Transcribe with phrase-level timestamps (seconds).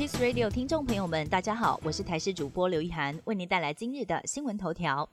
[0.00, 5.06] Kiss Radio 听众朋友们，大家好，我是台视主播刘一涵，为您带来今日的新闻头条。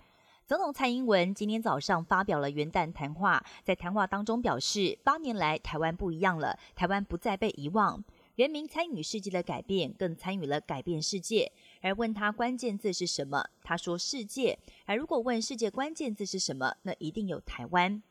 [0.45, 8.01] 总统蔡英文今天早上发表了元旦谈话，在谈话当中表示，八年来台湾不一样了，台湾不再被遗忘，
[8.35, 11.51] 人民参与世界的改变，更参与了改变世界。
[11.81, 14.57] 而问他关键字是什么，他说世界。
[14.85, 18.01] 而如果问世界关键字是什么，那一定有台湾。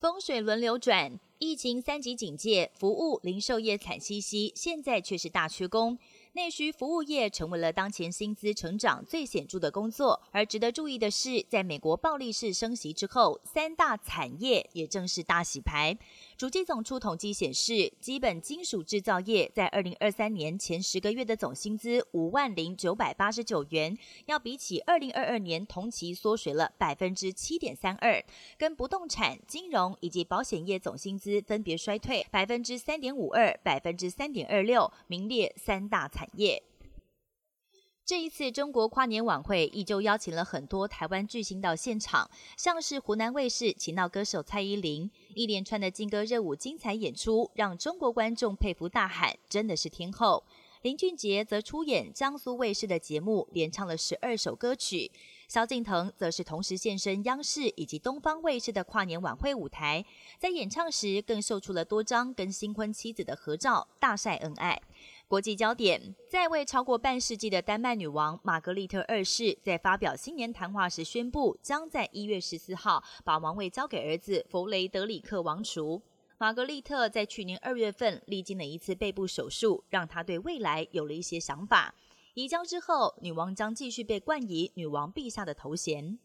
[0.00, 5.98] 风水轮流转，疫情三级警戒，服务零售业惨兮兮，现在却是大缺工。
[6.34, 15.98] 内需服务业成为了当前薪资成长最显著的工作，而值得注意的是，在美国暴力式升息之后，三大产业也正式大洗牌。
[16.38, 28.24] 主机总处统计显示，基本金属制造业在二零二三年前十个月的总薪资五万零九百八十九元，要比起二零二二年同期缩水了百分之七点三二，
[28.56, 36.28] 跟不动产、金融以及保险业总薪资分别衰退百分之三点五二、百分之三点二六，名列三大产。
[36.34, 36.62] 业。
[38.08, 50.42] 这一次中国跨年晚会依旧邀请了很多台湾巨星到现场，像是湖南卫视请到歌手蔡依林，一连串的劲歌热舞精彩演出，让中国观众佩服大喊：“真的是天后！”
[50.80, 55.12] 林俊杰则出演江苏卫视的节目，连唱了十二首歌曲。
[55.46, 60.02] 萧敬腾则是同时现身央视以及东方卫视的跨年晚会舞台，
[60.38, 64.80] 在演唱时更秀出了多张跟新婚妻子的合照，大晒恩爱。
[65.28, 76.00] 国际焦点，在位超过半世纪的丹麦女王玛格丽特二世，在发表新年谈话时宣布，将在一月十四号把王位交给儿子弗雷德里克王储。
[76.38, 81.94] 玛格丽特在去年二月份历经了一次背部手术，让她对未来有了一些想法。
[82.32, 86.18] 移交之后，女王将继续被冠以女王陛下的头衔。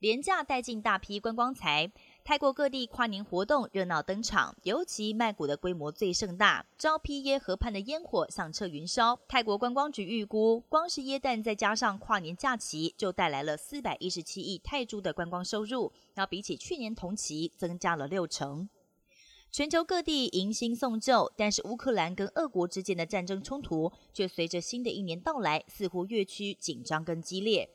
[0.00, 1.92] 廉价带进大批观光财。
[2.22, 6.64] 泰国各地跨年活动热闹登场，尤其曼谷的规模最盛大。
[6.78, 9.18] 招批耶河畔的烟火响彻云霄。
[9.26, 18.68] 泰国观光局预估，光是耶诞再加上跨年假期，就带来了四百一十七亿泰铢的观光收入，要比起去年同期增加了六成。
[19.50, 27.68] 全球各地迎新送旧，但是乌克兰跟俄国之间的战争冲突却随着新的一年到来，似乎越趋紧张跟激烈。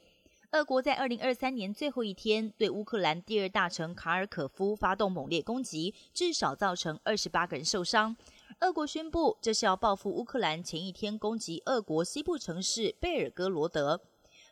[0.55, 8.16] 俄国在二零二三年最后一天对乌克兰第二大城卡尔可夫发动猛烈攻击，至少造成二十八个人受伤。
[8.61, 13.99] 俄国宣布这是要报复乌克兰前一天攻击俄国西部城市贝尔格罗德。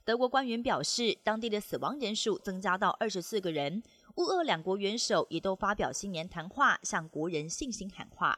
[0.03, 3.81] 德国官员表示，当地的死亡人数增加到二十四个人。
[4.15, 8.37] 乌俄两国元首也都发表新年谈话，向国人信心喊话。